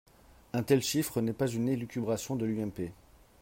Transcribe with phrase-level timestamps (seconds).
[0.53, 2.91] Un tel chiffre n’est pas une élucubration de l’UMP.